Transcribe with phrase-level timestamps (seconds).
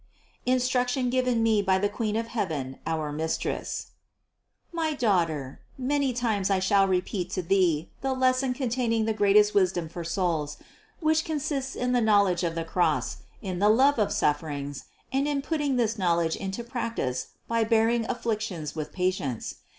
[0.47, 3.91] INSTRUCTION GIVEN ME BY THE QUEEN OF HEAVEN, OUR MISTRESS.
[4.71, 4.71] 739.
[4.73, 9.87] My daughter, many times I shall repeat to thee the lesson containing the greatest wisdom
[9.87, 10.57] for souls,
[11.01, 15.43] which consists in the knowledge of the cross, in the love of sufferings, and in
[15.43, 19.53] putting this knowledge into practice by bearing afflictions with patience.